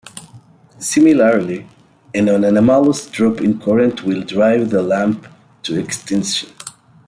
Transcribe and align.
Similarly, 0.79 1.67
an 2.15 2.27
anomalous 2.27 3.05
drop 3.07 3.39
in 3.39 3.59
current 3.59 4.03
will 4.03 4.23
drive 4.23 4.71
the 4.71 4.81
lamp 4.81 5.27
to 5.61 5.79
extinction. 5.79 6.49